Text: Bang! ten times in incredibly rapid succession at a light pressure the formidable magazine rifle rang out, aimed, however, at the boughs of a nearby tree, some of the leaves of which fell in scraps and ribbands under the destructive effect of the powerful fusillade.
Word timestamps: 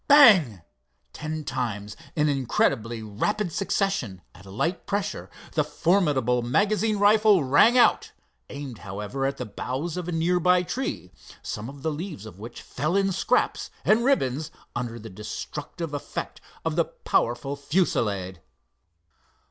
Bang! 0.07 0.63
ten 1.13 1.43
times 1.43 1.95
in 2.15 2.27
incredibly 2.27 3.03
rapid 3.03 3.51
succession 3.53 4.23
at 4.33 4.47
a 4.47 4.49
light 4.49 4.87
pressure 4.87 5.29
the 5.53 5.63
formidable 5.63 6.41
magazine 6.41 6.97
rifle 6.97 7.43
rang 7.43 7.77
out, 7.77 8.11
aimed, 8.49 8.79
however, 8.79 9.27
at 9.27 9.37
the 9.37 9.45
boughs 9.45 9.97
of 9.97 10.07
a 10.07 10.11
nearby 10.11 10.63
tree, 10.63 11.11
some 11.43 11.69
of 11.69 11.83
the 11.83 11.91
leaves 11.91 12.25
of 12.25 12.39
which 12.39 12.63
fell 12.63 12.95
in 12.95 13.11
scraps 13.11 13.69
and 13.85 14.03
ribbands 14.03 14.49
under 14.75 14.97
the 14.97 15.07
destructive 15.07 15.93
effect 15.93 16.41
of 16.65 16.75
the 16.75 16.85
powerful 16.85 17.55
fusillade. 17.55 18.41